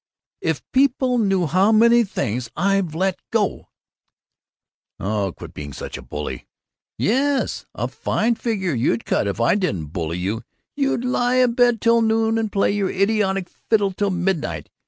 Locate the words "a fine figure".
7.75-8.73